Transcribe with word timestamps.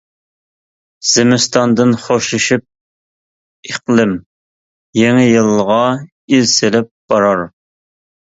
زىمىستاندىن 1.07 1.91
خوشلىشىپ 2.05 2.63
ئىقلىم، 3.71 4.15
يېڭى 5.01 5.27
يىلغا 5.27 5.77
ئىز 6.39 6.55
سېلىپ 6.55 6.89
بارار. 7.15 7.45